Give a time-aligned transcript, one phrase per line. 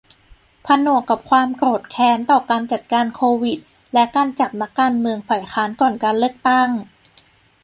[0.65, 3.59] ผนวกกับความโกรธแค้นต่อการจัดการโควิด
[3.93, 6.69] และการจับนักการเมืองฝ่ายค้านก่อนการเลือกตั้ง